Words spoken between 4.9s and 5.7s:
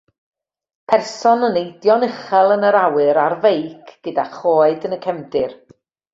yn y cefndir